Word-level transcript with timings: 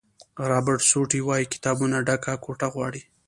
رابرټ 0.49 0.81
سوټي 0.91 1.21
وایي 1.27 1.45
کتابونو 1.53 1.97
ډکه 2.07 2.33
کوټه 2.45 2.67
غواړي. 2.73 3.01